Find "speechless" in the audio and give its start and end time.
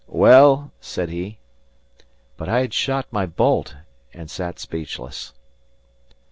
4.57-5.31